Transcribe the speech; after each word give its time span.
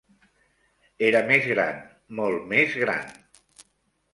Era 1.09 1.21
més 1.27 1.45
gran, 1.51 1.77
molt 2.21 2.49
més 2.55 2.79
gran. 2.85 3.13